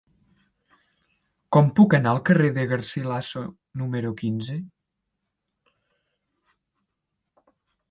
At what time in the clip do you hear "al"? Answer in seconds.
2.13-2.21